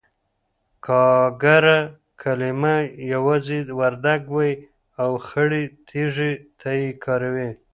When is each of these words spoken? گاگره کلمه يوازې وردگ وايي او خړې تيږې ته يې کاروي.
گاگره 0.85 1.79
کلمه 2.21 2.75
يوازې 3.13 3.59
وردگ 3.79 4.21
وايي 4.35 4.55
او 5.01 5.09
خړې 5.27 5.63
تيږې 5.87 6.31
ته 6.59 6.69
يې 6.79 6.89
کاروي. 7.03 7.49